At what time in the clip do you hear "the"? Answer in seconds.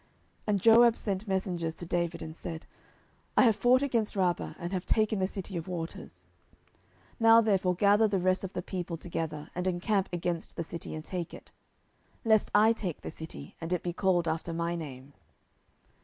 5.19-5.27, 8.07-8.17, 8.53-8.63, 10.55-10.63, 13.01-13.11